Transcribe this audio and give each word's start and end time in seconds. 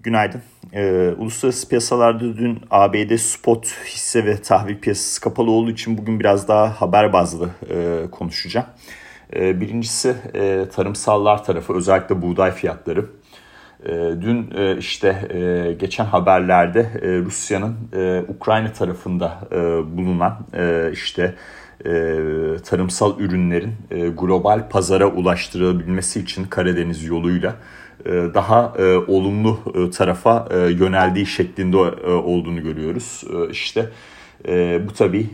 Günaydın. 0.00 0.42
Ee, 0.72 1.14
uluslararası 1.18 1.68
piyasalarda 1.68 2.20
dün 2.20 2.60
ABD 2.70 3.16
spot 3.16 3.66
hisse 3.66 4.24
ve 4.24 4.42
tahvil 4.42 4.78
piyasası 4.78 5.20
kapalı 5.20 5.50
olduğu 5.50 5.70
için 5.70 5.98
bugün 5.98 6.20
biraz 6.20 6.48
daha 6.48 6.80
haber 6.80 7.12
bazlı 7.12 7.50
e, 7.70 8.06
konuşacağım. 8.10 8.66
E, 9.36 9.60
birincisi 9.60 10.14
e, 10.34 10.64
tarımsallar 10.74 11.44
tarafı 11.44 11.74
özellikle 11.74 12.22
buğday 12.22 12.50
fiyatları. 12.50 13.06
E, 13.86 13.92
dün 14.20 14.50
e, 14.56 14.76
işte 14.76 15.28
e, 15.30 15.72
geçen 15.72 16.04
haberlerde 16.04 16.80
e, 17.02 17.08
Rusya'nın 17.18 17.76
e, 17.92 18.24
Ukrayna 18.28 18.72
tarafında 18.72 19.38
e, 19.52 19.56
bulunan 19.96 20.46
e, 20.54 20.90
işte 20.92 21.34
e, 21.84 21.90
tarımsal 22.64 23.20
ürünlerin 23.20 23.72
e, 23.90 24.08
global 24.08 24.68
pazara 24.68 25.06
ulaştırılabilmesi 25.06 26.20
için 26.20 26.44
Karadeniz 26.44 27.04
yoluyla 27.04 27.54
daha 28.06 28.72
e, 28.78 28.96
olumlu 28.96 29.58
e, 29.74 29.90
tarafa 29.90 30.48
yöneldiği 30.54 31.26
şeklinde 31.26 31.76
olduğunu 32.06 32.62
görüyoruz. 32.62 33.24
İşte 33.50 33.90
bu 34.88 34.92
tabii 34.98 35.26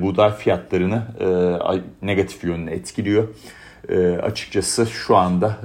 buğday 0.00 0.36
fiyatlarını 0.36 1.02
negatif 2.02 2.44
yönüne 2.44 2.70
etkiliyor. 2.70 3.28
Açıkçası 4.22 4.86
şu 4.86 5.16
anda 5.16 5.56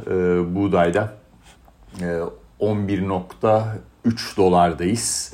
buğdayda 0.56 1.14
11.3 2.60 4.38
dolardayız. 4.38 5.34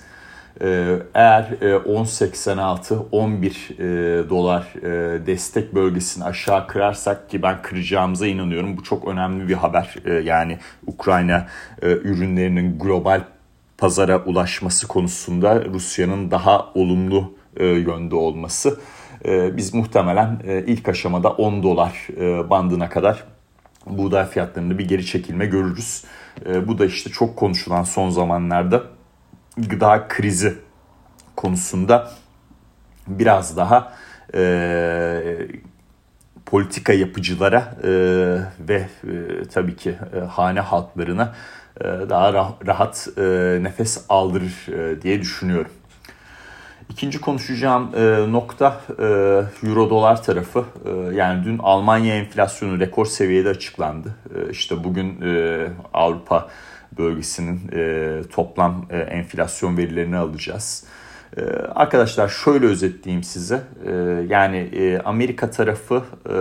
Ee, 0.63 0.97
eğer 1.13 1.43
10.86 1.61 2.93
e, 2.93 2.97
11 3.11 3.69
e, 3.79 4.29
dolar 4.29 4.73
e, 4.83 5.25
destek 5.25 5.75
bölgesini 5.75 6.23
aşağı 6.23 6.67
kırarsak 6.67 7.29
ki 7.29 7.41
ben 7.41 7.61
kıracağımıza 7.61 8.27
inanıyorum. 8.27 8.77
Bu 8.77 8.83
çok 8.83 9.07
önemli 9.07 9.47
bir 9.47 9.53
haber. 9.53 9.95
Yani 10.23 10.57
Ukrayna 10.87 11.47
ürünlerinin 11.81 12.79
global 12.79 13.21
pazara 13.77 14.23
ulaşması 14.23 14.87
konusunda 14.87 15.65
Rusya'nın 15.65 16.31
daha 16.31 16.71
olumlu 16.73 17.33
yönde 17.59 18.15
olması. 18.15 18.79
Biz 19.27 19.73
muhtemelen 19.73 20.39
ilk 20.67 20.89
aşamada 20.89 21.29
10 21.29 21.63
dolar 21.63 22.07
bandına 22.49 22.89
kadar 22.89 23.23
buğday 23.87 24.25
fiyatlarında 24.25 24.77
bir 24.77 24.87
geri 24.87 25.05
çekilme 25.05 25.45
görürüz. 25.45 26.03
Bu 26.67 26.79
da 26.79 26.85
işte 26.85 27.09
çok 27.09 27.35
konuşulan 27.35 27.83
son 27.83 28.09
zamanlarda 28.09 28.83
gıda 29.57 30.07
krizi 30.07 30.57
konusunda 31.35 32.11
biraz 33.07 33.57
daha 33.57 33.93
e, 34.35 35.47
politika 36.45 36.93
yapıcılara 36.93 37.75
e, 37.83 37.89
ve 38.69 38.87
e, 39.03 39.45
tabii 39.53 39.75
ki 39.75 39.95
e, 40.15 40.19
hane 40.19 40.59
halklarına 40.59 41.35
e, 41.81 41.83
daha 41.83 42.29
rah- 42.29 42.67
rahat 42.67 43.07
e, 43.17 43.23
nefes 43.63 44.05
aldırır 44.09 44.67
e, 44.73 45.01
diye 45.01 45.21
düşünüyorum. 45.21 45.71
İkinci 46.89 47.21
konuşacağım 47.21 47.91
e, 47.95 48.31
nokta 48.31 48.81
e, 48.99 49.03
euro 49.67 49.89
dolar 49.89 50.23
tarafı. 50.23 50.65
E, 50.85 51.15
yani 51.15 51.45
dün 51.45 51.57
Almanya 51.57 52.15
enflasyonu 52.15 52.79
rekor 52.79 53.05
seviyede 53.05 53.49
açıklandı. 53.49 54.15
E, 54.35 54.49
işte 54.51 54.83
bugün 54.83 55.21
e, 55.21 55.67
Avrupa 55.93 56.49
bölgesinin 56.97 57.59
e, 57.73 58.21
toplam 58.31 58.85
e, 58.89 58.97
enflasyon 58.97 59.77
verilerini 59.77 60.17
alacağız. 60.17 60.83
E, 61.37 61.41
arkadaşlar 61.75 62.29
şöyle 62.29 62.65
özetleyeyim 62.65 63.23
size. 63.23 63.61
E, 63.85 63.91
yani 64.29 64.57
e, 64.57 64.99
Amerika 64.99 65.51
tarafı 65.51 66.03
e, 66.29 66.35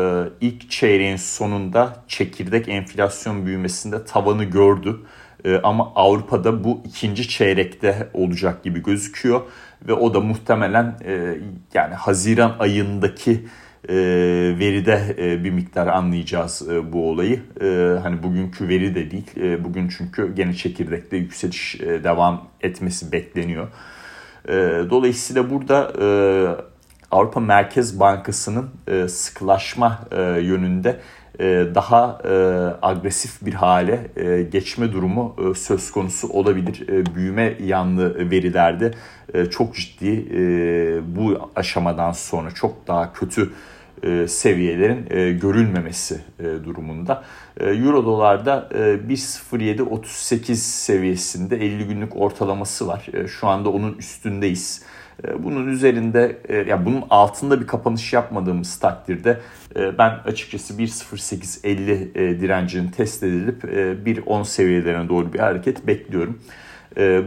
ilk 0.46 0.70
çeyreğin 0.70 1.16
sonunda 1.16 1.96
çekirdek 2.08 2.68
enflasyon 2.68 3.46
büyümesinde 3.46 4.04
tavanı 4.04 4.44
gördü. 4.44 5.00
E, 5.44 5.56
ama 5.56 5.92
Avrupa'da 5.94 6.64
bu 6.64 6.82
ikinci 6.84 7.28
çeyrekte 7.28 8.08
olacak 8.14 8.64
gibi 8.64 8.82
gözüküyor 8.82 9.40
ve 9.88 9.92
o 9.92 10.14
da 10.14 10.20
muhtemelen 10.20 10.96
e, 11.04 11.38
yani 11.74 11.94
Haziran 11.94 12.56
ayındaki 12.58 13.46
e, 13.88 13.94
veride 14.58 15.16
e, 15.18 15.44
bir 15.44 15.50
miktar 15.50 15.86
anlayacağız 15.86 16.68
e, 16.70 16.92
bu 16.92 17.10
olayı. 17.10 17.40
E, 17.60 17.98
hani 18.02 18.22
bugünkü 18.22 18.68
veri 18.68 18.94
de 18.94 19.10
değil. 19.10 19.36
E, 19.36 19.64
bugün 19.64 19.88
çünkü 19.88 20.34
gene 20.34 20.54
çekirdekte 20.54 21.16
yükseliş 21.16 21.80
e, 21.80 22.04
devam 22.04 22.48
etmesi 22.60 23.12
bekleniyor. 23.12 23.68
E, 24.48 24.52
dolayısıyla 24.90 25.50
burada 25.50 25.92
e, 26.00 26.06
Avrupa 27.10 27.40
Merkez 27.40 28.00
Bankası'nın 28.00 28.70
e, 28.88 29.08
sıkılaşma 29.08 30.00
e, 30.10 30.22
yönünde 30.22 31.00
daha 31.74 32.18
e, 32.24 32.30
agresif 32.82 33.46
bir 33.46 33.54
hale 33.54 34.10
e, 34.16 34.42
geçme 34.42 34.92
durumu 34.92 35.36
e, 35.50 35.54
söz 35.54 35.90
konusu 35.90 36.28
olabilir. 36.28 36.88
E, 36.88 37.14
büyüme 37.14 37.56
yanlı 37.64 38.30
verilerde 38.30 38.94
e, 39.34 39.46
çok 39.46 39.74
ciddi 39.74 40.26
e, 40.34 40.40
bu 41.16 41.50
aşamadan 41.56 42.12
sonra 42.12 42.50
çok 42.50 42.88
daha 42.88 43.12
kötü 43.12 43.50
e, 44.02 44.28
seviyelerin 44.28 45.06
e, 45.10 45.32
görülmemesi 45.32 46.20
e, 46.38 46.44
durumunda. 46.64 47.24
Euro 47.60 48.04
dolarda 48.04 48.68
1.0738 48.72 50.54
seviyesinde 50.54 51.56
50 51.56 51.86
günlük 51.86 52.16
ortalaması 52.16 52.86
var. 52.86 53.06
Şu 53.28 53.48
anda 53.48 53.68
onun 53.70 53.94
üstündeyiz. 53.94 54.82
Bunun 55.38 55.66
üzerinde 55.66 56.38
ya 56.68 56.86
bunun 56.86 57.04
altında 57.10 57.60
bir 57.60 57.66
kapanış 57.66 58.12
yapmadığımız 58.12 58.78
takdirde 58.78 59.40
ben 59.76 60.18
açıkçası 60.24 60.74
1.0850 60.74 62.40
direncinin 62.40 62.90
test 62.90 63.22
edilip 63.22 63.64
1.10 63.64 64.44
seviyelerine 64.44 65.08
doğru 65.08 65.32
bir 65.32 65.38
hareket 65.38 65.86
bekliyorum. 65.86 66.38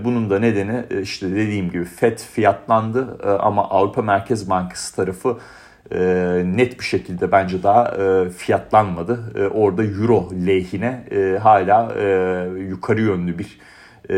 Bunun 0.06 0.30
da 0.30 0.40
nedeni 0.40 0.84
işte 1.02 1.32
dediğim 1.32 1.72
gibi 1.72 1.86
FED 1.86 2.18
fiyatlandı 2.18 3.18
ama 3.40 3.70
Avrupa 3.70 4.02
Merkez 4.02 4.50
Bankası 4.50 4.96
tarafı 4.96 5.38
e, 5.92 6.00
net 6.46 6.80
bir 6.80 6.86
şekilde 6.86 7.32
bence 7.32 7.64
daha 7.64 7.88
e, 7.88 8.30
fiyatlanmadı. 8.30 9.20
E, 9.36 9.48
orada 9.48 9.84
euro 9.84 10.30
lehine 10.48 11.04
e, 11.12 11.38
hala 11.38 11.94
e, 12.00 12.06
yukarı 12.60 13.02
yönlü 13.02 13.38
bir 13.38 13.60
e, 14.10 14.16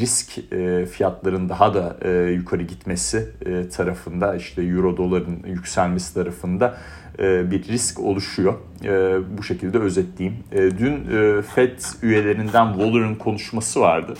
risk 0.00 0.52
e, 0.52 0.86
fiyatların 0.86 1.48
daha 1.48 1.74
da 1.74 1.96
e, 2.02 2.10
yukarı 2.30 2.62
gitmesi 2.62 3.28
e, 3.46 3.68
tarafında 3.68 4.36
işte 4.36 4.62
euro 4.62 4.96
doların 4.96 5.42
yükselmesi 5.46 6.14
tarafında 6.14 6.76
e, 7.18 7.50
bir 7.50 7.64
risk 7.64 8.00
oluşuyor. 8.00 8.54
E, 8.84 9.18
bu 9.38 9.42
şekilde 9.42 9.78
özetleyeyim. 9.78 10.38
E, 10.52 10.58
dün 10.58 10.92
e, 10.92 11.42
Fed 11.42 11.80
üyelerinden 12.02 12.72
Waller'ın 12.72 13.14
konuşması 13.14 13.80
vardı 13.80 14.14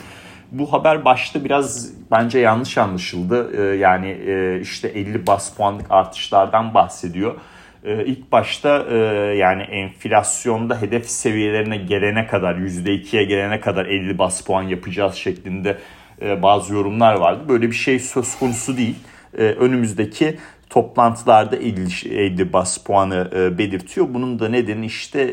bu 0.55 0.73
haber 0.73 1.05
başta 1.05 1.45
biraz 1.45 1.91
bence 2.11 2.39
yanlış 2.39 2.79
anlaşıldı. 2.79 3.51
Ee, 3.56 3.77
yani 3.77 4.09
e, 4.09 4.61
işte 4.61 4.89
50 4.89 5.27
bas 5.27 5.55
puanlık 5.55 5.87
artışlardan 5.91 6.75
bahsediyor. 6.75 7.35
Ee, 7.84 8.05
ilk 8.05 8.33
başta 8.33 8.87
e, 8.91 8.97
yani 9.37 9.62
enflasyonda 9.62 10.83
hedef 10.83 11.11
seviyelerine 11.11 11.77
gelene 11.77 12.27
kadar 12.27 12.55
%2'ye 12.55 13.25
gelene 13.25 13.61
kadar 13.61 13.87
50 13.87 14.19
bas 14.19 14.41
puan 14.41 14.62
yapacağız 14.62 15.15
şeklinde 15.15 15.78
e, 16.23 16.43
bazı 16.43 16.75
yorumlar 16.75 17.15
vardı. 17.15 17.44
Böyle 17.49 17.67
bir 17.67 17.77
şey 17.77 17.99
söz 17.99 18.39
konusu 18.39 18.77
değil. 18.77 18.97
Önümüzdeki 19.34 20.37
toplantılarda 20.71 21.56
50, 21.56 22.15
50 22.17 22.53
bas 22.53 22.78
puanı 22.78 23.31
belirtiyor. 23.59 24.06
Bunun 24.11 24.39
da 24.39 24.49
nedeni 24.49 24.87
işte 24.87 25.28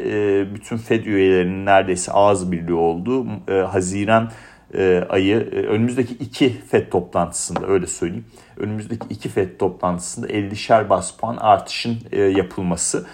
bütün 0.55 0.77
Fed 0.77 1.05
üyelerinin 1.05 1.65
neredeyse 1.65 2.11
ağız 2.11 2.51
birliği 2.51 2.73
olduğu 2.73 3.27
Haziran 3.67 4.31
e, 4.73 5.05
ayı 5.09 5.35
e, 5.37 5.55
önümüzdeki 5.55 6.13
iki 6.13 6.49
FED 6.49 6.89
toplantısında 6.91 7.67
öyle 7.67 7.87
söyleyeyim. 7.87 8.25
Önümüzdeki 8.57 9.07
iki 9.09 9.29
FED 9.29 9.57
toplantısında 9.59 10.27
50'şer 10.27 10.89
bas 10.89 11.11
puan 11.11 11.37
artışın 11.37 11.97
e, 12.11 12.21
yapılması. 12.21 13.05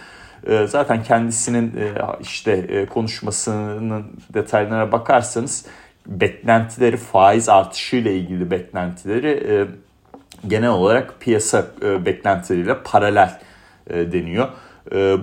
Zaten 0.65 1.03
kendisinin 1.03 1.73
işte 2.21 2.85
konuşmasının 2.85 4.05
detaylarına 4.33 4.91
bakarsanız 4.91 5.65
beklentileri 6.07 6.97
faiz 6.97 7.49
artışıyla 7.49 8.11
ilgili 8.11 8.51
beklentileri 8.51 9.65
genel 10.47 10.69
olarak 10.69 11.21
piyasa 11.21 11.65
beklentileriyle 11.81 12.77
paralel 12.83 13.39
deniyor. 13.89 14.47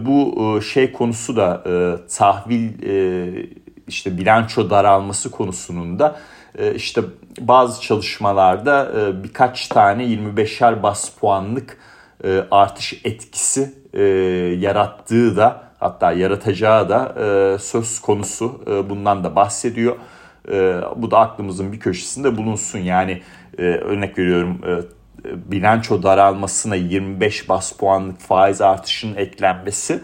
Bu 0.06 0.60
şey 0.62 0.92
konusu 0.92 1.36
da 1.36 1.62
tahvil 2.16 2.70
işte 3.88 4.18
bilanço 4.18 4.70
daralması 4.70 5.30
konusunun 5.30 5.98
da 5.98 6.16
e, 6.58 6.74
işte 6.74 7.00
bazı 7.40 7.82
çalışmalarda 7.82 8.92
e, 9.00 9.24
birkaç 9.24 9.68
tane 9.68 10.04
25'er 10.04 10.82
bas 10.82 11.10
puanlık 11.10 11.78
e, 12.24 12.44
artış 12.50 13.00
etkisi 13.04 13.84
yarattığı 14.60 15.36
da 15.36 15.62
hatta 15.78 16.12
yaratacağı 16.12 16.88
da 16.88 17.14
söz 17.58 18.00
konusu 18.00 18.62
bundan 18.90 19.24
da 19.24 19.36
bahsediyor. 19.36 19.96
Bu 20.96 21.10
da 21.10 21.18
aklımızın 21.18 21.72
bir 21.72 21.80
köşesinde 21.80 22.36
bulunsun. 22.36 22.78
Yani 22.78 23.22
örnek 23.58 24.18
veriyorum 24.18 24.60
bilanço 25.24 26.02
daralmasına 26.02 26.74
25 26.74 27.48
bas 27.48 27.72
puanlık 27.72 28.20
faiz 28.20 28.60
artışının 28.60 29.16
eklenmesi 29.16 30.00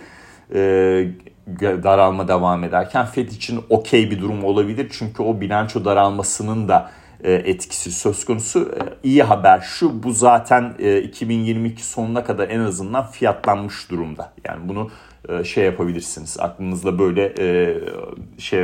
daralma 1.61 2.29
devam 2.29 2.65
ederken 2.65 3.07
FED 3.07 3.29
için 3.29 3.61
okey 3.69 4.11
bir 4.11 4.21
durum 4.21 4.45
olabilir. 4.45 4.89
Çünkü 4.93 5.23
o 5.23 5.41
bilanço 5.41 5.85
daralmasının 5.85 6.69
da 6.69 6.91
e, 7.25 7.33
etkisi 7.33 7.93
söz 7.93 8.25
konusu. 8.25 8.61
E, 8.61 9.09
iyi 9.09 9.23
haber 9.23 9.61
şu 9.61 10.03
bu 10.03 10.13
zaten 10.13 10.75
2022 11.05 11.87
sonuna 11.87 12.25
kadar 12.25 12.49
en 12.49 12.61
azından 12.61 13.07
fiyatlanmış 13.07 13.91
durumda. 13.91 14.33
Yani 14.49 14.69
bunu 14.69 14.91
şey 15.45 15.65
yapabilirsiniz. 15.65 16.37
Aklınızda 16.41 16.99
böyle 16.99 17.35
şey 18.39 18.61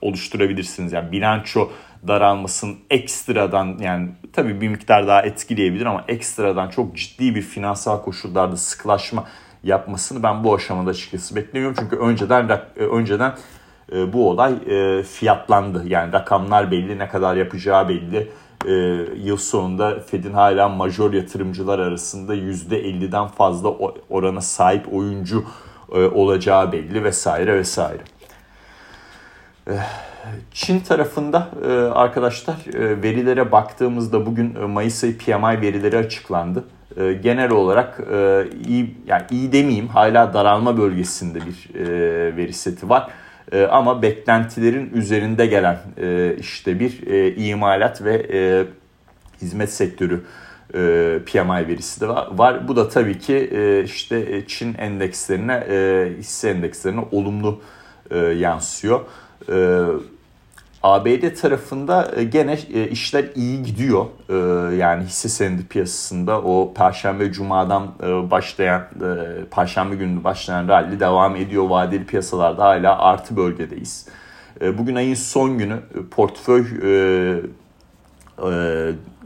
oluşturabilirsiniz. 0.00 0.92
Yani 0.92 1.12
bilanço 1.12 1.70
daralmasının 2.08 2.76
ekstradan 2.90 3.78
yani 3.80 4.08
tabii 4.32 4.60
bir 4.60 4.68
miktar 4.68 5.06
daha 5.06 5.22
etkileyebilir 5.22 5.86
ama 5.86 6.04
ekstradan 6.08 6.68
çok 6.68 6.96
ciddi 6.96 7.34
bir 7.34 7.42
finansal 7.42 8.02
koşullarda 8.02 8.56
sıkılaşma 8.56 9.24
yapmasını 9.64 10.22
ben 10.22 10.44
bu 10.44 10.54
aşamada 10.54 10.90
açıkçası 10.90 11.36
beklemiyorum. 11.36 11.76
Çünkü 11.80 11.96
önceden 11.96 12.48
e, 12.76 12.80
önceden 12.80 13.34
e, 13.92 14.12
bu 14.12 14.30
olay 14.30 14.52
e, 14.52 15.02
fiyatlandı. 15.02 15.82
Yani 15.86 16.12
rakamlar 16.12 16.70
belli, 16.70 16.98
ne 16.98 17.08
kadar 17.08 17.36
yapacağı 17.36 17.88
belli. 17.88 18.28
Yıl 19.16 19.36
sonunda 19.36 20.00
Fed'in 20.00 20.32
hala 20.32 20.68
major 20.68 21.12
yatırımcılar 21.12 21.78
arasında 21.78 22.34
%50'den 22.34 23.26
fazla 23.26 23.68
orana 24.10 24.40
sahip 24.40 24.94
oyuncu 24.94 25.44
olacağı 26.14 26.72
belli 26.72 27.04
vesaire 27.04 27.54
vesaire. 27.54 28.02
Çin 30.52 30.80
tarafında 30.80 31.48
arkadaşlar 31.94 32.56
verilere 32.76 33.52
baktığımızda 33.52 34.26
bugün 34.26 34.70
Mayıs 34.70 35.04
ayı 35.04 35.18
PMI 35.18 35.60
verileri 35.60 35.96
açıklandı. 35.98 36.64
E, 36.96 37.12
genel 37.12 37.50
olarak 37.50 38.00
e, 38.12 38.44
iyi 38.66 38.94
yani 39.06 39.22
iyi 39.30 39.52
demeyeyim 39.52 39.88
hala 39.88 40.34
daralma 40.34 40.78
bölgesinde 40.78 41.38
bir 41.40 41.80
e, 41.80 42.36
veri 42.36 42.52
seti 42.52 42.88
var. 42.88 43.08
E, 43.52 43.64
ama 43.64 44.02
beklentilerin 44.02 44.90
üzerinde 44.94 45.46
gelen 45.46 45.78
e, 46.00 46.36
işte 46.40 46.80
bir 46.80 47.06
e, 47.06 47.34
imalat 47.34 48.04
ve 48.04 48.26
e, 48.32 48.64
hizmet 49.42 49.72
sektörü 49.72 50.24
e, 50.74 51.18
PMI 51.26 51.68
verisi 51.68 52.00
de 52.00 52.08
var. 52.08 52.28
var. 52.32 52.68
Bu 52.68 52.76
da 52.76 52.88
tabii 52.88 53.18
ki 53.18 53.34
e, 53.34 53.84
işte 53.84 54.44
Çin 54.46 54.74
endekslerine, 54.74 55.66
e, 55.70 56.08
hisse 56.18 56.50
endekslerine 56.50 57.00
olumlu 57.10 57.60
e, 58.10 58.18
yansıyor. 58.18 59.00
E, 59.48 59.86
ABD 60.82 61.34
tarafında 61.40 62.12
e, 62.16 62.24
gene 62.24 62.58
e, 62.74 62.88
işler 62.88 63.24
iyi 63.34 63.62
gidiyor. 63.62 64.06
E, 64.28 64.34
yani 64.76 65.04
hisse 65.04 65.28
senedi 65.28 65.66
piyasasında 65.66 66.42
o 66.42 66.74
Perşembe 66.74 67.32
Cuma'dan 67.32 67.92
başlayan, 68.30 68.88
Perşembe 69.50 69.94
günü 69.94 70.24
başlayan 70.24 70.68
rally 70.68 71.00
devam 71.00 71.36
ediyor. 71.36 71.70
Vadeli 71.70 72.06
piyasalarda 72.06 72.64
hala 72.64 72.98
artı 72.98 73.36
bölgedeyiz. 73.36 74.08
Bugün 74.78 74.94
ayın 74.94 75.14
son 75.14 75.58
günü 75.58 75.80
portföy 76.10 76.64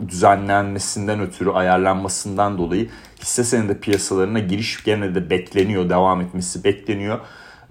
düzenlenmesinden 0.08 1.20
ötürü 1.20 1.50
ayarlanmasından 1.50 2.58
dolayı 2.58 2.88
hisse 3.20 3.44
senedi 3.44 3.80
piyasalarına 3.80 4.38
giriş 4.38 4.84
gene 4.84 5.14
de 5.14 5.30
bekleniyor, 5.30 5.88
devam 5.88 6.20
etmesi 6.20 6.64
bekleniyor. 6.64 7.18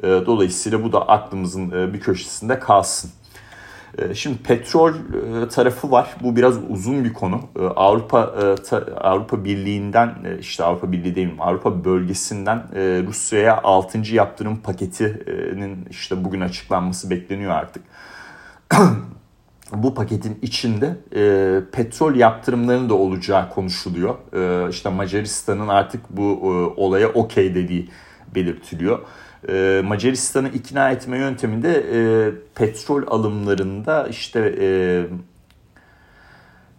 Dolayısıyla 0.04 0.84
bu 0.84 0.94
da 0.94 1.10
aklımızın 1.10 1.94
bir 1.94 2.00
köşesinde 2.00 2.60
kalsın. 2.60 3.12
Ee, 3.98 4.16
şimdi 4.16 4.38
petrol 4.38 4.94
e, 4.94 5.48
tarafı 5.48 5.92
var. 5.92 6.16
Bu 6.22 6.36
biraz 6.36 6.56
uzun 6.70 7.04
bir 7.04 7.14
konu. 7.14 7.42
Ee, 7.60 7.62
Avrupa 7.62 8.36
e, 8.72 8.76
Avrupa 8.96 9.44
Birliği'nden 9.44 10.16
e, 10.26 10.40
işte 10.40 10.64
Avrupa 10.64 10.92
Birliği 10.92 11.16
değil 11.16 11.30
Avrupa 11.40 11.86
bölgesinden 11.86 12.64
Rusya'ya 13.08 13.64
6. 13.64 14.16
yaptırım 14.16 14.58
paketinin 14.58 15.88
işte 15.90 16.24
bugün 16.24 16.42
açıklanması 16.42 17.10
bekleniyor 17.10 17.52
artık. 17.52 17.84
bu 19.74 19.94
paketin 19.94 20.40
içinde 20.42 20.98
e, 21.16 21.62
petrol 21.72 22.16
yaptırımlarının 22.16 22.90
da 22.90 22.94
olacağı 22.94 23.50
konuşuluyor. 23.50 24.16
E, 24.34 24.70
işte 24.70 24.90
Macaristan'ın 24.90 25.68
artık 25.68 26.02
bu 26.10 26.24
e, 26.24 26.82
olaya 26.82 27.10
okey 27.10 27.56
dediği 27.56 27.90
belirtiliyor 28.36 29.00
e, 29.50 29.82
Macaristan'ı 29.86 30.50
ikna 30.50 30.92
etme 30.92 31.18
yönteminde 31.18 31.84
e, 31.94 32.00
petrol 32.56 33.04
alımlarında 33.08 34.08
işte 34.08 34.56
e, 34.62 34.68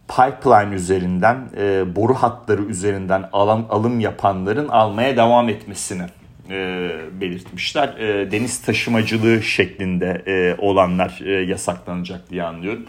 pipeline 0.08 0.74
üzerinden, 0.74 1.48
e, 1.56 1.96
boru 1.96 2.14
hatları 2.14 2.62
üzerinden 2.62 3.28
alım, 3.32 3.66
alım 3.70 4.00
yapanların 4.00 4.68
almaya 4.68 5.16
devam 5.16 5.48
etmesini 5.48 6.06
e, 6.50 6.90
belirtmişler. 7.20 7.88
E, 7.88 8.30
deniz 8.30 8.62
taşımacılığı 8.62 9.42
şeklinde 9.42 10.22
e, 10.26 10.54
olanlar 10.58 11.20
e, 11.24 11.30
yasaklanacak 11.30 12.30
diye 12.30 12.42
anlıyorum. 12.42 12.86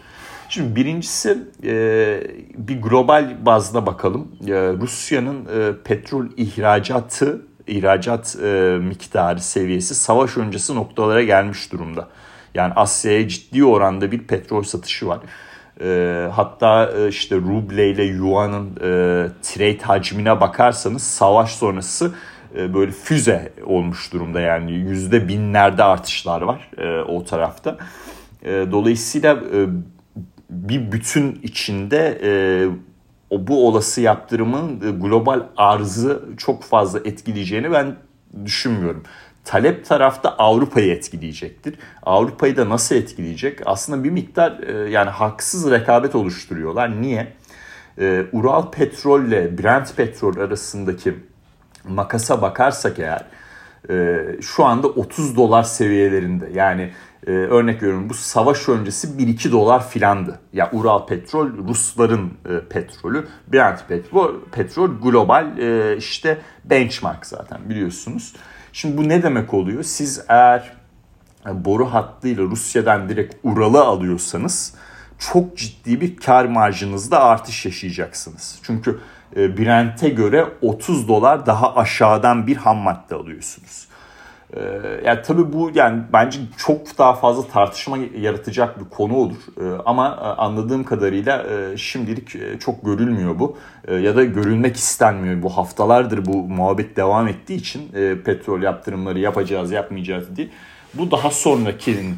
Şimdi 0.49 0.75
birincisi 0.75 1.37
e, 1.63 1.73
bir 2.57 2.81
global 2.81 3.45
bazda 3.45 3.85
bakalım. 3.85 4.27
E, 4.47 4.53
Rusya'nın 4.53 5.45
e, 5.45 5.83
petrol 5.83 6.25
ihracatı 6.37 7.46
ihracat 7.67 8.35
e, 8.43 8.77
miktarı 8.81 9.39
seviyesi 9.39 9.95
savaş 9.95 10.37
öncesi 10.37 10.75
noktalara 10.75 11.23
gelmiş 11.23 11.71
durumda. 11.71 12.07
Yani 12.53 12.73
Asya'ya 12.73 13.27
ciddi 13.27 13.65
oranda 13.65 14.11
bir 14.11 14.19
petrol 14.19 14.63
satışı 14.63 15.07
var. 15.07 15.19
E, 15.81 16.29
hatta 16.31 16.91
e, 16.97 17.07
işte 17.07 17.35
ruble 17.35 17.89
ile 17.89 18.03
yuanın 18.03 18.75
e, 18.75 18.89
trade 19.41 19.79
hacmine 19.79 20.41
bakarsanız 20.41 21.03
savaş 21.03 21.55
sonrası 21.55 22.11
e, 22.57 22.73
böyle 22.73 22.91
füze 22.91 23.53
olmuş 23.65 24.13
durumda. 24.13 24.39
Yani 24.39 24.71
yüzde 24.71 25.27
binlerde 25.27 25.83
artışlar 25.83 26.41
var 26.41 26.69
e, 26.77 27.01
o 27.01 27.23
tarafta. 27.23 27.77
E, 28.43 28.65
dolayısıyla 28.71 29.33
e, 29.33 29.67
bir 30.49 30.91
bütün 30.91 31.39
içinde 31.43 32.19
e, 32.23 32.29
o 33.29 33.47
bu 33.47 33.67
olası 33.67 34.01
yaptırımın 34.01 34.81
e, 34.81 34.91
global 34.91 35.43
arzı 35.57 36.23
çok 36.37 36.63
fazla 36.63 36.99
etkileyeceğini 36.99 37.71
ben 37.71 37.95
düşünmüyorum. 38.45 39.03
Talep 39.45 39.85
tarafta 39.85 40.29
Avrupa'yı 40.37 40.91
etkileyecektir. 40.91 41.75
Avrupa'yı 42.03 42.57
da 42.57 42.69
nasıl 42.69 42.95
etkileyecek? 42.95 43.59
Aslında 43.65 44.03
bir 44.03 44.09
miktar 44.09 44.59
e, 44.59 44.89
yani 44.89 45.09
haksız 45.09 45.71
rekabet 45.71 46.15
oluşturuyorlar. 46.15 47.01
Niye? 47.01 47.33
E, 47.99 48.25
Ural 48.31 48.71
petrol 48.71 49.25
ile 49.25 49.57
Brent 49.57 49.95
petrol 49.95 50.37
arasındaki 50.37 51.15
makasa 51.87 52.41
bakarsak 52.41 52.99
eğer 52.99 53.25
şu 54.41 54.65
anda 54.65 54.87
30 54.87 55.35
dolar 55.35 55.63
seviyelerinde. 55.63 56.49
Yani 56.53 56.91
ee, 57.27 57.31
örnek 57.31 57.83
veriyorum 57.83 58.09
bu 58.09 58.13
savaş 58.13 58.69
öncesi 58.69 59.07
1-2 59.07 59.51
dolar 59.51 59.89
filandı. 59.89 60.31
Ya 60.31 60.37
yani 60.53 60.81
Ural 60.81 61.05
petrol 61.05 61.47
Rusların 61.67 62.33
e, 62.49 62.67
petrolü, 62.69 63.27
Brent 63.47 63.87
petrol, 63.87 64.35
petrol 64.51 65.01
global 65.01 65.57
e, 65.57 65.97
işte 65.97 66.37
benchmark 66.65 67.25
zaten 67.25 67.69
biliyorsunuz. 67.69 68.33
Şimdi 68.73 68.97
bu 68.97 69.09
ne 69.09 69.23
demek 69.23 69.53
oluyor? 69.53 69.83
Siz 69.83 70.25
eğer 70.27 70.73
e, 71.47 71.65
boru 71.65 71.85
hattıyla 71.85 72.43
Rusya'dan 72.43 73.09
direkt 73.09 73.35
Ural'ı 73.43 73.83
alıyorsanız 73.83 74.73
çok 75.19 75.57
ciddi 75.57 76.01
bir 76.01 76.17
kar 76.17 76.45
marjınızda 76.45 77.23
artış 77.23 77.65
yaşayacaksınız. 77.65 78.59
Çünkü 78.63 78.99
e, 79.35 79.57
Brent'e 79.57 80.09
göre 80.09 80.45
30 80.61 81.07
dolar 81.07 81.45
daha 81.45 81.75
aşağıdan 81.75 82.47
bir 82.47 82.55
ham 82.55 82.77
madde 82.77 83.15
alıyorsunuz. 83.15 83.87
Ee, 84.55 84.59
yani 85.05 85.19
tabii 85.25 85.53
bu 85.53 85.71
yani 85.75 86.01
bence 86.13 86.39
çok 86.57 86.97
daha 86.97 87.13
fazla 87.13 87.47
tartışma 87.47 87.97
yaratacak 88.17 88.79
bir 88.79 88.89
konu 88.89 89.15
olur. 89.15 89.37
Ee, 89.61 89.81
ama 89.85 90.07
e, 90.07 90.41
anladığım 90.41 90.83
kadarıyla 90.83 91.43
e, 91.43 91.77
şimdilik 91.77 92.35
e, 92.35 92.59
çok 92.59 92.85
görülmüyor 92.85 93.39
bu. 93.39 93.57
Ya 94.01 94.15
da 94.15 94.23
görülmek 94.23 94.75
istenmiyor. 94.75 95.41
Bu 95.41 95.49
haftalardır 95.49 96.25
bu 96.25 96.43
muhabbet 96.43 96.95
devam 96.97 97.27
ettiği 97.27 97.55
için 97.55 97.91
petrol 98.25 98.61
yaptırımları 98.61 99.19
yapacağız 99.19 99.71
yapmayacağız 99.71 100.35
diye. 100.35 100.49
Bu 100.93 101.11
daha 101.11 101.31
sonrakinin 101.31 102.15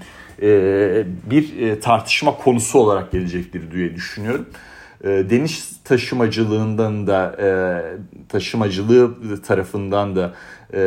bir 1.32 1.82
tartışma 1.82 2.38
konusu 2.38 2.80
olarak 2.80 3.12
gelecektir 3.12 3.72
diye 3.72 3.96
düşünüyorum. 3.96 4.46
Deniz 5.04 5.84
taşımacılığından 5.84 7.08
da 7.08 7.36
taşımacılığı 8.30 9.42
tarafından 9.42 10.16
da 10.16 10.34
e, 10.74 10.80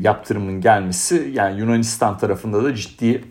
yaptırımın 0.00 0.60
gelmesi 0.60 1.30
yani 1.34 1.60
Yunanistan 1.60 2.18
tarafında 2.18 2.64
da 2.64 2.74
ciddi 2.74 3.24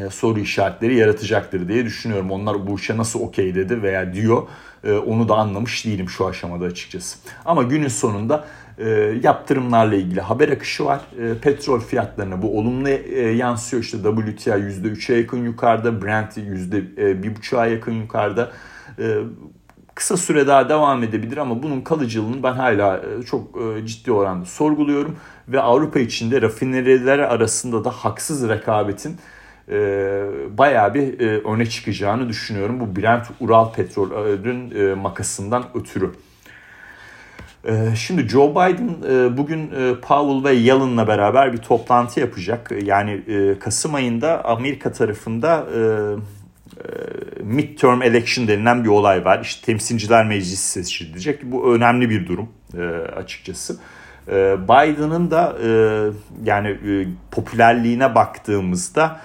e, 0.00 0.10
soru 0.10 0.40
işaretleri 0.40 0.96
yaratacaktır 0.96 1.68
diye 1.68 1.84
düşünüyorum. 1.84 2.30
Onlar 2.30 2.66
bu 2.66 2.76
işe 2.76 2.96
nasıl 2.96 3.20
okey 3.20 3.54
dedi 3.54 3.82
veya 3.82 4.14
diyor 4.14 4.42
e, 4.84 4.92
onu 4.92 5.28
da 5.28 5.34
anlamış 5.34 5.86
değilim 5.86 6.08
şu 6.08 6.26
aşamada 6.26 6.64
açıkçası. 6.64 7.18
Ama 7.44 7.62
günün 7.62 7.88
sonunda 7.88 8.44
e, 8.78 8.88
yaptırımlarla 9.22 9.94
ilgili 9.94 10.20
haber 10.20 10.48
akışı 10.48 10.84
var. 10.84 11.00
E, 11.18 11.38
petrol 11.38 11.80
fiyatlarına 11.80 12.42
bu 12.42 12.58
olumlu 12.58 12.88
e, 12.88 13.20
yansıyor. 13.20 13.82
İşte 13.82 13.98
WTI 13.98 14.50
%3'e 14.50 15.16
yakın 15.16 15.44
yukarıda, 15.44 16.02
Brent 16.02 16.36
%1,5'a 16.36 17.66
yakın 17.66 17.92
yukarıda. 17.92 18.52
E, 18.98 19.16
kısa 19.94 20.16
süre 20.16 20.46
daha 20.46 20.68
devam 20.68 21.02
edebilir 21.02 21.36
ama 21.36 21.62
bunun 21.62 21.80
kalıcılığını 21.80 22.42
ben 22.42 22.52
hala 22.52 22.96
e, 22.96 23.22
çok 23.22 23.62
e, 23.62 23.86
ciddi 23.86 24.12
oranda 24.12 24.44
sorguluyorum 24.44 25.16
ve 25.48 25.60
Avrupa 25.60 25.98
içinde 25.98 26.42
rafineriler 26.42 27.18
arasında 27.18 27.84
da 27.84 27.90
haksız 27.90 28.48
rekabetin 28.48 29.16
e, 29.68 29.76
bayağı 30.58 30.94
bir 30.94 31.20
öne 31.44 31.66
çıkacağını 31.66 32.28
düşünüyorum 32.28 32.80
bu 32.80 32.96
Brent 32.96 33.26
Ural 33.40 33.72
petrolün 33.72 34.98
makasından 34.98 35.64
ötürü. 35.74 36.10
Şimdi 37.96 38.28
Joe 38.28 38.50
Biden 38.50 38.96
bugün 39.36 39.70
Powell 40.02 40.44
ve 40.44 40.54
Yellen'la 40.54 41.06
beraber 41.08 41.52
bir 41.52 41.58
toplantı 41.58 42.20
yapacak. 42.20 42.72
Yani 42.82 43.22
Kasım 43.60 43.94
ayında 43.94 44.44
Amerika 44.44 44.92
tarafında 44.92 45.66
midterm 47.42 48.02
election 48.02 48.48
denilen 48.48 48.84
bir 48.84 48.88
olay 48.88 49.24
var. 49.24 49.40
İşte 49.42 49.66
temsilciler 49.66 50.26
meclisi 50.26 50.68
seçilecek. 50.68 51.42
Bu 51.42 51.74
önemli 51.74 52.10
bir 52.10 52.26
durum 52.26 52.48
açıkçası. 53.16 53.78
Biden'ın 54.62 55.30
da 55.30 55.56
yani 56.44 56.78
popülerliğine 57.30 58.14
baktığımızda 58.14 59.20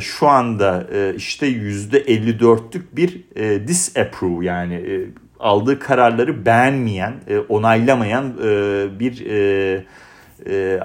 şu 0.00 0.28
anda 0.28 0.86
işte 1.16 1.48
%54'lük 1.48 2.82
bir 2.92 3.24
disapprove 3.68 4.46
yani 4.46 5.06
aldığı 5.40 5.78
kararları 5.78 6.46
beğenmeyen, 6.46 7.14
onaylamayan 7.48 8.38
bir 9.00 9.26
e, 9.26 9.84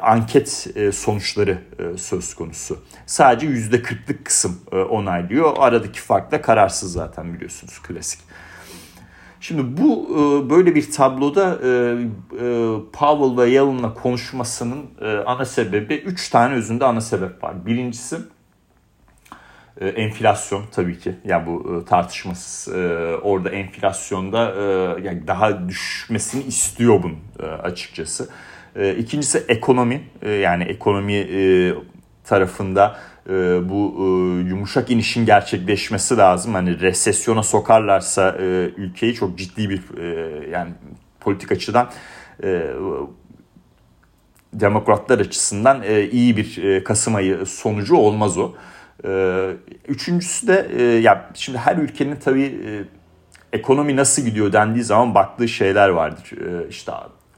anket 0.02 0.68
e, 0.76 0.92
sonuçları 0.92 1.58
e, 1.80 1.98
söz 1.98 2.34
konusu. 2.34 2.80
Sadece 3.06 3.48
yüzde 3.48 3.82
kırklık 3.82 4.26
kısım 4.26 4.60
e, 4.72 4.76
onaylıyor. 4.76 5.54
Aradaki 5.58 6.02
fark 6.02 6.32
da 6.32 6.42
kararsız 6.42 6.94
zaten 6.94 7.34
biliyorsunuz 7.34 7.80
klasik. 7.82 8.20
Şimdi 9.40 9.82
bu 9.82 10.08
e, 10.10 10.50
böyle 10.50 10.76
bir 10.76 10.92
tabloda 10.92 11.60
e, 11.64 11.70
e, 11.70 12.78
Powell 12.94 13.38
ve 13.38 13.50
Yellen'la 13.50 13.94
konuşmasının 13.94 14.86
e, 15.02 15.18
ana 15.18 15.46
sebebi, 15.46 15.94
üç 15.94 16.30
tane 16.30 16.56
özünde 16.56 16.86
ana 16.86 17.02
sebep 17.02 17.44
var. 17.44 17.66
Birincisi 17.66 18.18
e, 19.82 19.88
enflasyon 19.88 20.64
tabii 20.72 21.00
ki. 21.00 21.16
Yani 21.26 21.46
bu 21.46 21.82
e, 21.82 21.86
tartışmasız 21.86 22.76
e, 22.76 22.80
orada 23.22 23.50
enflasyonda 23.50 24.54
e, 24.56 24.62
yani 25.08 25.28
daha 25.28 25.70
düşmesini 25.70 26.44
istiyor 26.44 27.04
bunun 27.04 27.20
e, 27.40 27.46
açıkçası. 27.46 28.30
E, 28.76 28.96
ikincisi 28.96 29.44
ekonomi 29.48 30.02
e, 30.22 30.32
yani 30.32 30.64
ekonomi 30.64 31.14
e, 31.14 31.74
tarafında 32.24 33.00
e, 33.30 33.34
bu 33.70 33.96
e, 33.98 34.04
yumuşak 34.50 34.92
inişin 34.92 35.26
gerçekleşmesi 35.26 36.18
lazım. 36.18 36.54
Hani 36.54 36.80
resesyona 36.80 37.44
sokarlarsa 37.44 38.36
ülkeyi 38.78 39.14
çok 39.14 39.38
ciddi 39.38 39.70
bir 39.70 39.82
yani 40.52 40.72
politik 41.20 41.52
açıdan 41.52 41.90
demokratlar 44.54 45.20
açısından 45.20 45.84
iyi 46.12 46.38
bir 46.38 46.64
e, 46.64 46.84
Kasım 46.84 47.16
ayı 47.16 47.46
sonucu 47.46 47.96
olmaz 47.96 48.38
o. 48.38 48.54
E, 49.06 49.52
üçüncüsü 49.88 50.48
de 50.48 50.84
ya 51.04 51.30
şimdi 51.34 51.58
her 51.58 51.78
ülkenin 51.78 52.16
tabii 52.16 52.62
ekonomi 53.54 53.96
nasıl 53.96 54.22
gidiyor 54.22 54.54
dendiği 54.54 54.84
zaman 54.84 55.16
baktığı 55.16 55.48
şeyler 55.48 55.90
vardır. 55.90 56.32
E, 56.32 56.70
işte 56.70 56.92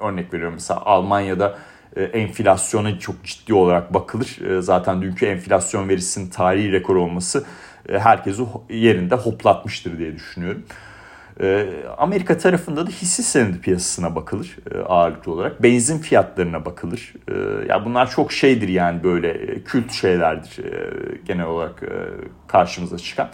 Örnek 0.03 0.33
veriyorum 0.33 0.53
mesela 0.53 0.81
Almanya'da 0.85 1.57
e, 1.95 2.03
enflasyona 2.03 2.99
çok 2.99 3.23
ciddi 3.23 3.53
olarak 3.53 3.93
bakılır. 3.93 4.37
E, 4.41 4.61
zaten 4.61 5.01
dünkü 5.01 5.25
enflasyon 5.25 5.89
verisinin 5.89 6.29
tarihi 6.29 6.71
rekor 6.71 6.95
olması 6.95 7.43
e, 7.89 7.99
herkesi 7.99 8.43
yerinde 8.69 9.15
hoplatmıştır 9.15 9.97
diye 9.97 10.15
düşünüyorum. 10.15 10.63
Amerika 11.97 12.37
tarafında 12.37 12.87
da 12.87 12.89
hisse 12.89 13.23
senedi 13.23 13.61
piyasasına 13.61 14.15
bakılır 14.15 14.55
ağırlıklı 14.85 15.31
olarak. 15.31 15.63
Benzin 15.63 15.99
fiyatlarına 15.99 16.65
bakılır. 16.65 17.13
Ya 17.69 17.85
bunlar 17.85 18.09
çok 18.09 18.31
şeydir 18.31 18.67
yani 18.67 19.03
böyle 19.03 19.59
kült 19.63 19.91
şeylerdir 19.91 20.59
genel 21.25 21.45
olarak 21.45 21.83
karşımıza 22.47 22.97
çıkan. 22.97 23.29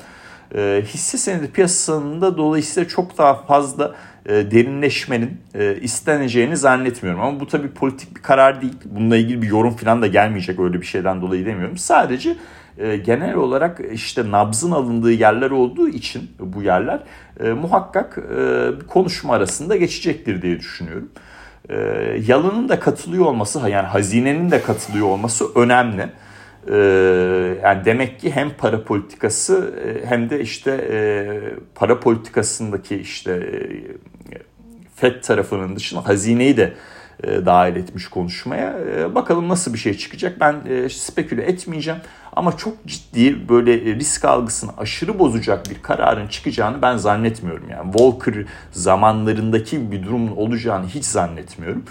Hisse 0.84 1.18
senedi 1.18 1.52
piyasasında 1.52 2.38
dolayısıyla 2.38 2.90
çok 2.90 3.18
daha 3.18 3.34
fazla 3.34 3.96
e, 4.26 4.52
derinleşmenin 4.52 5.38
e, 5.56 5.76
isteneceğini 5.82 6.58
zannetmiyorum. 6.58 7.22
Ama 7.22 7.40
bu 7.40 7.48
tabii 7.48 7.70
politik 7.70 8.16
bir 8.16 8.22
karar 8.22 8.62
değil. 8.62 8.74
Bununla 8.86 9.18
ilgili 9.18 9.42
bir 9.42 9.48
yorum 9.48 9.76
falan 9.76 10.02
da 10.02 10.08
gelmeyecek 10.08 10.60
öyle 10.60 10.82
bir 10.82 10.86
şeyden 10.86 11.22
dolayı 11.22 11.46
demiyorum. 11.46 11.78
Sadece 11.78 12.36
e, 12.78 12.98
genel 12.98 13.36
olarak 13.36 13.82
işte 13.94 14.32
nabzın 14.32 14.72
alındığı 14.72 15.12
yerler 15.12 15.52
olduğu 15.52 15.90
için 15.90 16.32
bu 16.40 16.64
yerler 16.64 17.00
muhakkak 17.62 18.18
bir 18.80 18.88
konuşma 18.88 19.34
arasında 19.34 19.76
geçecektir 19.76 20.42
diye 20.42 20.60
düşünüyorum. 20.60 21.10
Yalının 22.28 22.70
da 22.70 22.80
katılıyor 22.80 23.26
olması 23.26 23.70
yani 23.70 23.88
hazinenin 23.88 24.52
de 24.52 24.62
katılıyor 24.62 25.08
olması 25.08 25.46
önemli. 25.56 26.10
Yani 27.64 27.86
demek 27.86 28.20
ki 28.20 28.32
hem 28.32 28.50
para 28.58 28.84
politikası 28.84 29.74
hem 30.06 30.30
de 30.30 30.42
işte 30.42 30.90
para 31.76 32.00
politikasındaki 32.00 32.96
işte 32.96 33.50
FED 34.96 35.22
tarafının 35.22 35.76
dışında 35.76 36.08
hazineyi 36.08 36.58
de 36.58 36.74
e, 37.24 37.46
dahil 37.46 37.76
etmiş 37.76 38.08
konuşmaya. 38.08 38.80
E, 38.98 39.16
bakalım 39.16 39.50
nasıl 39.50 39.74
bir 39.74 39.80
şey 39.80 39.98
çıkacak. 39.98 40.40
Ben 40.40 40.56
e, 40.70 40.90
speküle 40.90 41.44
etmeyeceğim. 41.44 42.00
Ama 42.34 42.58
çok 42.58 42.86
ciddi 42.86 43.50
böyle 43.50 43.96
risk 43.96 44.26
algısını 44.26 44.72
aşırı 44.78 45.20
bozacak 45.20 45.70
bir 45.70 45.82
kararın 45.82 46.28
çıkacağını 46.28 46.82
ben 46.82 46.98
zannetmiyorum. 46.98 47.70
Yani 47.70 47.92
Volcker 47.96 48.46
zamanlarındaki 48.72 49.92
bir 49.92 50.04
durumun 50.04 50.36
olacağını 50.36 50.88
hiç 50.88 51.06
zannetmiyorum. 51.06 51.84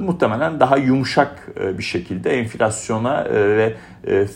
Muhtemelen 0.00 0.60
daha 0.60 0.76
yumuşak 0.76 1.48
bir 1.78 1.82
şekilde 1.82 2.30
enflasyona 2.30 3.24
ve 3.32 3.74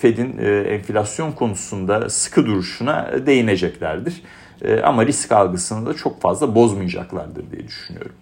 Fed'in 0.01 0.39
enflasyon 0.69 1.33
konusunda 1.33 2.11
sıkı 2.11 2.47
duruşuna 2.47 3.11
değineceklerdir. 3.27 4.23
E, 4.65 4.81
ama 4.81 5.07
risk 5.07 5.33
algısını 5.33 5.87
da 5.87 5.95
çok 5.95 6.21
fazla 6.21 6.55
bozmayacaklardır 6.55 7.51
diye 7.51 7.69
düşünüyorum. 7.69 8.15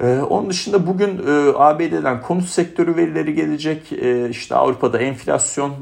E, 0.00 0.18
onun 0.18 0.50
dışında 0.50 0.86
bugün 0.86 1.18
e, 1.26 1.52
ABD'den 1.56 2.22
konut 2.22 2.48
sektörü 2.48 2.96
verileri 2.96 3.34
gelecek. 3.34 3.92
İşte 4.30 4.54
Avrupa'da 4.54 4.98
enflasyon 4.98 5.72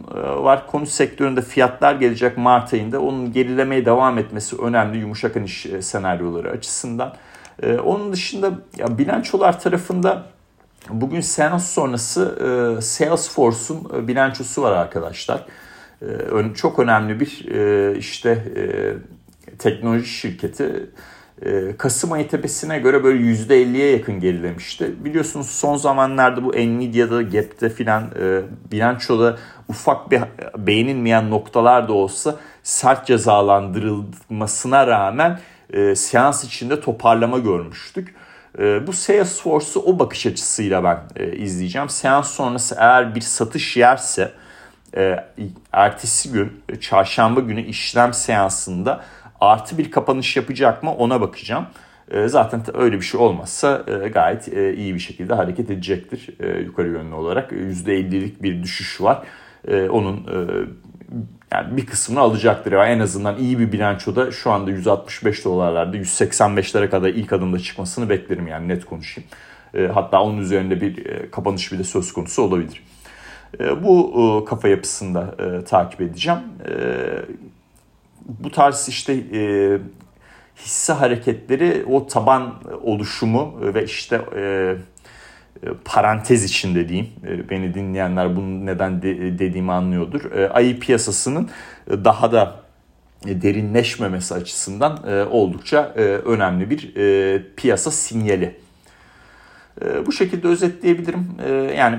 var. 0.43 0.67
Konut 0.67 0.89
sektöründe 0.89 1.43
fiyatlar 1.43 1.95
gelecek 1.95 2.39
Mart 2.39 2.75
ayında. 2.75 3.01
Onun 3.01 3.33
gerilemeye 3.33 3.85
devam 3.85 4.19
etmesi 4.19 4.57
önemli 4.57 4.99
yumuşak 4.99 5.37
iniş 5.37 5.67
senaryoları 5.81 6.51
açısından. 6.51 7.15
Onun 7.85 8.13
dışında 8.13 8.53
ya 8.77 8.99
bilançolar 8.99 9.61
tarafında 9.61 10.23
bugün 10.91 11.21
seans 11.21 11.71
sonrası 11.71 12.39
Salesforce'un 12.83 14.09
bilançosu 14.09 14.63
var 14.63 14.73
arkadaşlar. 14.73 15.47
Çok 16.55 16.79
önemli 16.79 17.21
bir 17.21 17.45
işte 17.97 18.45
teknoloji 19.59 20.07
şirketi 20.07 20.91
e, 21.43 21.77
Kasım 21.77 22.13
ayı 22.13 22.29
tepesine 22.29 22.79
göre 22.79 23.05
böyle 23.05 23.25
%50'ye 23.25 23.91
yakın 23.91 24.21
gerilemişti. 24.21 25.05
Biliyorsunuz 25.05 25.51
son 25.51 25.77
zamanlarda 25.77 26.45
bu 26.45 26.53
Nvidia'da, 26.53 27.23
Gap'te 27.23 27.69
filan 27.69 28.11
e, 28.21 28.41
bilançoda 28.73 29.37
ufak 29.69 30.11
bir 30.11 30.21
beğenilmeyen 30.59 31.31
noktalar 31.31 31.89
da 31.89 31.93
olsa 31.93 32.37
sert 32.63 33.07
cezalandırılmasına 33.07 34.87
rağmen 34.87 35.39
e, 35.73 35.95
seans 35.95 36.45
içinde 36.45 36.81
toparlama 36.81 37.39
görmüştük. 37.39 38.15
Bu 38.87 38.93
Salesforce'u 38.93 39.83
o 39.83 39.99
bakış 39.99 40.27
açısıyla 40.27 40.85
ben 40.85 41.27
izleyeceğim. 41.37 41.89
Seans 41.89 42.31
sonrası 42.31 42.77
eğer 42.79 43.15
bir 43.15 43.21
satış 43.21 43.77
yerse 43.77 44.33
ertesi 45.73 46.33
gün 46.33 46.53
çarşamba 46.81 47.41
günü 47.41 47.63
işlem 47.63 48.13
seansında 48.13 49.05
artı 49.41 49.79
bir 49.79 49.91
kapanış 49.91 50.37
yapacak 50.37 50.83
mı 50.83 50.95
ona 50.95 51.21
bakacağım. 51.21 51.67
Ee, 52.11 52.29
zaten 52.29 52.63
öyle 52.75 52.97
bir 52.97 53.05
şey 53.05 53.21
olmazsa 53.21 53.85
e, 53.87 54.09
gayet 54.09 54.49
e, 54.49 54.75
iyi 54.75 54.95
bir 54.95 55.01
şekilde 55.01 55.35
hareket 55.35 55.71
edecektir 55.71 56.29
e, 56.41 56.59
yukarı 56.59 56.89
yönlü 56.89 57.15
olarak. 57.15 57.53
%50'lik 57.53 58.43
bir 58.43 58.63
düşüş 58.63 59.01
var. 59.01 59.23
Onun 59.91 60.27
yani 61.53 61.77
bir 61.77 61.87
kısmını 61.87 62.21
alacaktır. 62.21 62.73
Yani 62.73 62.91
en 62.91 62.99
azından 62.99 63.39
iyi 63.39 63.59
bir 63.59 63.73
bilançoda 63.73 64.33
şu 64.33 64.51
anda 64.51 64.71
165 64.71 65.45
dolarlarda 65.45 65.97
185'lere 65.97 66.91
kadar 66.91 67.09
ilk 67.09 67.33
adımda 67.33 67.59
çıkmasını 67.59 68.09
beklerim 68.09 68.47
yani 68.47 68.69
net 68.69 68.85
konuşayım. 68.85 69.31
Hatta 69.95 70.23
onun 70.23 70.39
üzerinde 70.39 70.81
bir 70.81 71.07
kapanış 71.31 71.73
bile 71.73 71.85
söz 71.85 72.13
konusu 72.13 72.43
olabilir. 72.43 72.83
Bu 73.83 74.45
kafa 74.49 74.69
yapısında 74.69 75.35
takip 75.65 76.01
edeceğim 76.01 76.39
bu 78.29 78.51
tarz 78.51 78.89
işte 78.89 79.13
e, 79.33 79.79
hisse 80.57 80.93
hareketleri 80.93 81.85
o 81.91 82.07
taban 82.07 82.55
oluşumu 82.83 83.55
ve 83.61 83.85
işte 83.85 84.21
e, 84.37 84.41
e 84.41 84.77
parantez 85.85 86.45
içinde 86.45 86.89
diyeyim. 86.89 87.09
E, 87.27 87.51
beni 87.51 87.75
dinleyenler 87.75 88.37
bunu 88.37 88.67
neden 88.67 89.03
de, 89.03 89.39
dediğimi 89.39 89.73
anlıyordur. 89.73 90.33
E, 90.33 90.49
ayı 90.49 90.81
piyasasının 90.81 91.51
daha 91.91 92.33
da 92.33 92.57
derinleşmemesi 93.25 94.35
açısından 94.35 94.99
oldukça 95.31 95.93
önemli 96.25 96.71
bir 96.71 96.93
piyasa 97.57 97.91
sinyali. 97.91 98.57
Bu 100.07 100.13
şekilde 100.13 100.49
özetleyebilirim. 100.49 101.29
Yani 101.77 101.99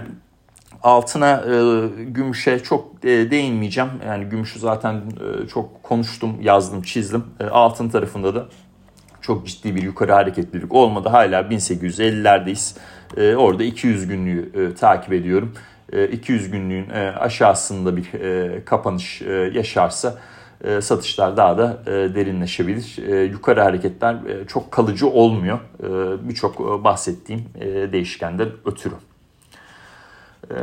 altına 0.84 1.32
e, 1.32 1.88
gümüşe 2.04 2.60
çok 2.60 3.06
e, 3.06 3.32
değinmeyeceğim. 3.32 3.90
Yani 4.08 4.26
gümüşü 4.26 4.60
zaten 4.60 4.96
e, 4.96 5.48
çok 5.48 5.84
konuştum, 5.84 6.42
yazdım, 6.42 6.82
çizdim. 6.82 7.24
E, 7.40 7.46
altın 7.46 7.90
tarafında 7.90 8.36
da 8.36 8.46
çok 9.22 9.48
ciddi 9.48 9.76
bir 9.76 9.82
yukarı 9.82 10.12
hareketlilik 10.12 10.74
olmadı. 10.74 11.10
Hala 11.10 11.42
1850'lerdeyiz. 11.42 12.78
E, 13.18 13.36
orada 13.36 13.64
200 13.64 14.08
günlüğü 14.08 14.52
e, 14.54 14.76
takip 14.76 15.14
ediyorum. 15.14 15.54
E, 15.94 16.08
200 16.08 16.52
günlüğün 16.52 16.90
e, 16.90 17.12
aşağısında 17.20 17.98
bir 17.98 18.14
e, 18.14 18.66
kapanış 18.66 19.22
e, 19.22 19.32
yaşarsa 19.32 20.18
e, 20.64 20.82
satışlar 20.82 21.38
daha 21.38 21.58
da 21.58 21.78
e, 21.86 21.92
derinleşebilir. 21.92 22.98
E, 23.08 23.24
yukarı 23.24 23.62
hareketler 23.62 24.14
e, 24.14 24.48
çok 24.48 24.72
kalıcı 24.72 25.08
olmuyor. 25.10 25.60
E, 25.84 26.30
Birçok 26.30 26.62
e, 26.62 26.84
bahsettiğim 26.84 27.46
e, 27.60 27.66
değişkenden 27.92 28.50
ötürü. 28.66 28.96
Ee, 30.52 30.56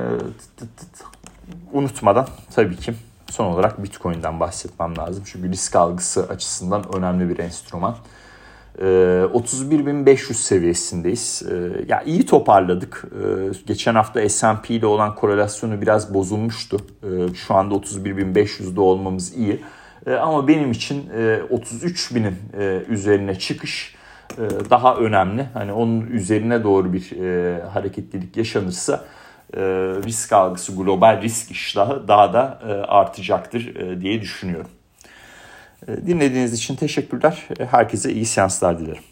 unutmadan 1.73 2.29
tabii 2.55 2.77
ki 2.77 2.95
son 3.31 3.45
olarak 3.45 3.83
Bitcoin'den 3.83 4.41
bahsetmem 4.41 4.99
lazım. 4.99 5.23
Çünkü 5.27 5.49
risk 5.49 5.77
algısı 5.77 6.29
açısından 6.29 6.97
önemli 6.97 7.29
bir 7.29 7.39
enstrüman. 7.39 7.97
31.500 8.79 10.11
ee, 10.11 10.35
seviyesindeyiz. 10.35 11.43
Ee, 11.51 11.85
ya 11.89 12.03
iyi 12.03 12.27
toparladık. 12.27 13.05
Geçen 13.67 13.95
hafta 13.95 14.29
S&P 14.29 14.75
ile 14.75 14.87
olan 14.87 15.15
korelasyonu 15.15 15.83
biraz 15.83 16.15
bozulmuştu. 16.15 16.79
Şu 17.35 17.55
anda 17.55 17.75
31.500'de 17.75 18.81
olmamız 18.81 19.37
iyi. 19.37 19.61
Ama 20.21 20.49
benim 20.49 20.71
için 20.71 21.09
33.000'in 21.51 22.37
e, 22.61 22.83
üzerine 22.89 23.39
çıkış 23.39 23.95
e, 24.39 24.71
daha 24.71 24.97
önemli. 24.97 25.47
Hani 25.55 25.73
onun 25.73 26.07
üzerine 26.07 26.65
doğru 26.65 26.93
bir 26.93 27.21
e, 27.21 27.63
hareketlilik 27.63 28.37
yaşanırsa 28.37 29.05
e, 29.55 29.61
risk 30.05 30.33
algısı, 30.33 30.77
global 30.77 31.23
risk 31.23 31.51
iştahı 31.51 32.09
daha 32.09 32.33
da 32.33 32.61
e, 32.69 32.73
artacaktır 32.73 33.77
e, 33.77 34.01
diye 34.01 34.21
düşünüyorum. 34.21 34.71
Dinlediğiniz 36.07 36.53
için 36.53 36.77
teşekkürler. 36.77 37.49
Herkese 37.71 38.13
iyi 38.13 38.27
seanslar 38.27 38.79
dilerim. 38.79 39.03